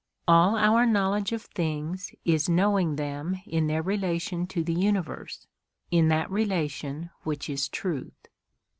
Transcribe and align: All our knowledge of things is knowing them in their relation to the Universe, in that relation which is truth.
All 0.27 0.55
our 0.57 0.87
knowledge 0.87 1.31
of 1.31 1.43
things 1.43 2.11
is 2.25 2.49
knowing 2.49 2.95
them 2.95 3.39
in 3.45 3.67
their 3.67 3.83
relation 3.83 4.47
to 4.47 4.63
the 4.63 4.73
Universe, 4.73 5.45
in 5.91 6.07
that 6.07 6.31
relation 6.31 7.11
which 7.21 7.47
is 7.47 7.69
truth. 7.69 8.25